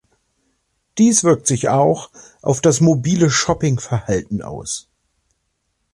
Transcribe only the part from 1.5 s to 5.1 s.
auch auf das mobile-Shopping-Verhalten aus.